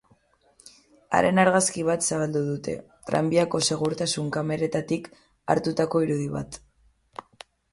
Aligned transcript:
Haren 1.17 1.41
argazki 1.41 1.83
bat 1.89 2.05
zabaldu 2.07 2.41
dute, 2.47 2.73
tranbiako 3.11 3.61
segurtasun 3.67 4.33
kameretatik 4.39 5.11
hartutako 5.55 6.03
irudi 6.09 6.33
bat. 6.41 6.59